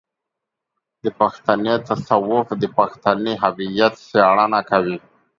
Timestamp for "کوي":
4.69-4.97